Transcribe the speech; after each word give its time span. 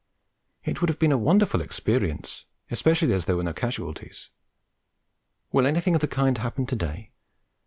It 0.65 0.81
would 0.81 0.89
have 0.89 0.97
been 0.97 1.11
a 1.11 1.17
wonderful 1.19 1.61
experience, 1.61 2.47
especially 2.71 3.13
as 3.13 3.25
there 3.25 3.37
were 3.37 3.43
no 3.43 3.53
casualties. 3.53 4.31
Will 5.51 5.67
anything 5.67 5.93
of 5.93 6.01
the 6.01 6.07
kind 6.07 6.39
happen 6.39 6.65
to 6.65 6.75
day? 6.75 7.11